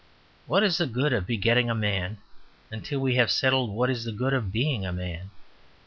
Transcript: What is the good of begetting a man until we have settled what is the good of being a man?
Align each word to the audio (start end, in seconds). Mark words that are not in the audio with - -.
What 0.47 0.63
is 0.63 0.79
the 0.79 0.87
good 0.87 1.13
of 1.13 1.27
begetting 1.27 1.69
a 1.69 1.75
man 1.75 2.17
until 2.71 2.99
we 2.99 3.13
have 3.17 3.29
settled 3.29 3.69
what 3.69 3.91
is 3.91 4.03
the 4.03 4.11
good 4.11 4.33
of 4.33 4.51
being 4.51 4.83
a 4.83 4.91
man? 4.91 5.29